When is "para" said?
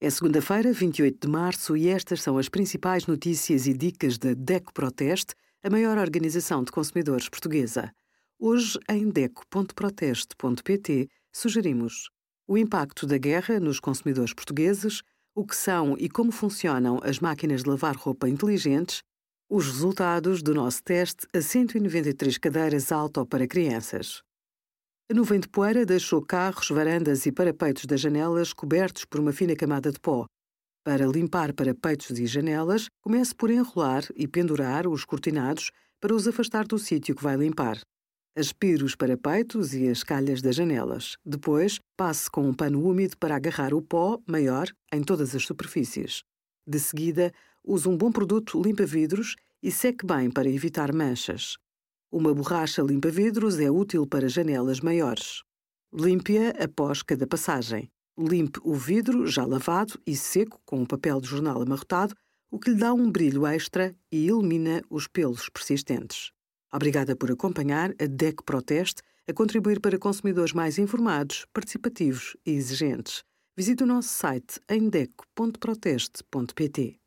23.26-23.48, 30.84-31.06, 35.98-36.14, 43.16-43.34, 50.30-50.50, 54.06-54.30, 69.78-69.98